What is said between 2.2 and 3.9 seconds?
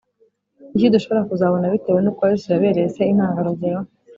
yesu yabereye se intangarugero